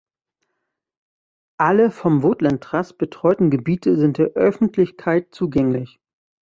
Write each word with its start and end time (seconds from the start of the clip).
Alle 1.59 1.91
vom 1.91 2.23
Woodland 2.23 2.63
Trust 2.63 2.97
betreuten 2.97 3.51
Gebiete 3.51 3.97
sind 3.97 4.17
der 4.17 4.29
Öffentlichkeit 4.29 5.31
zugänglich. 5.31 5.99